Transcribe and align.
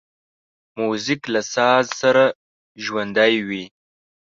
موزیک 0.79 1.21
له 1.33 1.41
ساز 1.53 1.85
سره 2.01 2.23
ژوندی 2.85 3.35
وي. 3.47 3.63